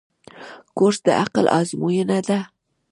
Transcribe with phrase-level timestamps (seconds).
[0.77, 2.39] کورس د عقل آزموینه ده.